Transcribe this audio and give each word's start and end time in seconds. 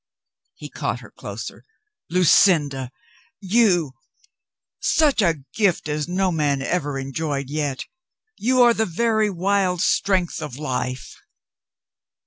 He 0.55 0.67
caught 0.67 1.01
her 1.01 1.11
closer. 1.11 1.63
"Lucinda! 2.09 2.89
You! 3.39 3.91
Such 4.79 5.21
a 5.21 5.43
gift 5.53 5.87
as 5.87 6.07
no 6.07 6.31
man 6.31 6.63
ever 6.63 6.97
enjoyed 6.97 7.51
yet. 7.51 7.85
You 8.35 8.63
are 8.63 8.73
the 8.73 8.87
very 8.87 9.29
wild 9.29 9.79
strength 9.79 10.41
of 10.41 10.57
life." 10.57 11.17